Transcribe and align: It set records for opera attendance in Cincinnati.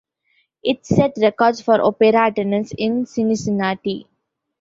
It 0.63 0.83
set 0.83 1.13
records 1.17 1.61
for 1.61 1.79
opera 1.79 2.25
attendance 2.29 2.73
in 2.75 3.05
Cincinnati. 3.05 4.07